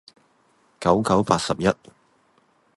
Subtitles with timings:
[0.79, 1.69] 九九八十一